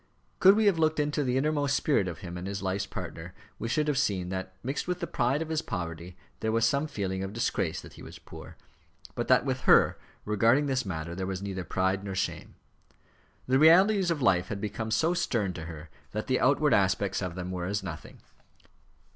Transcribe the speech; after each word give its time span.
Could 0.39 0.55
we 0.55 0.65
have 0.65 0.79
looked 0.79 0.99
into 0.99 1.23
the 1.23 1.37
innermost 1.37 1.75
spirit 1.77 2.07
of 2.07 2.21
him 2.25 2.35
and 2.35 2.47
his 2.47 2.63
life's 2.63 2.87
partner, 2.87 3.35
we 3.59 3.67
should 3.67 3.87
have 3.87 3.99
seen 3.99 4.29
that 4.29 4.55
mixed 4.63 4.87
with 4.87 4.99
the 4.99 5.05
pride 5.05 5.43
of 5.43 5.49
his 5.49 5.61
poverty 5.61 6.17
there 6.39 6.51
was 6.51 6.65
some 6.65 6.87
feeling 6.87 7.23
of 7.23 7.33
disgrace 7.33 7.79
that 7.81 7.93
he 7.93 8.01
was 8.01 8.17
poor, 8.17 8.57
but 9.13 9.27
that 9.27 9.45
with 9.45 9.59
her, 9.69 9.99
regarding 10.25 10.65
this 10.65 10.87
matter, 10.87 11.13
there 11.13 11.27
was 11.27 11.43
neither 11.43 11.63
pride 11.63 12.03
nor 12.03 12.15
shame. 12.15 12.55
The 13.47 13.59
realities 13.59 14.09
of 14.09 14.23
life 14.23 14.47
had 14.47 14.59
become 14.59 14.89
so 14.89 15.13
stern 15.13 15.53
to 15.53 15.65
her 15.65 15.91
that 16.13 16.25
the 16.25 16.39
outward 16.39 16.73
aspects 16.73 17.21
of 17.21 17.35
them 17.35 17.51
were 17.51 17.67
as 17.67 17.83
nothing. 17.83 18.21